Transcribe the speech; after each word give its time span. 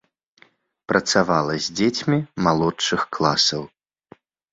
Працавала 0.91 1.53
з 1.65 1.75
дзецьмі 1.79 2.17
малодшых 2.47 3.01
класаў. 3.19 3.63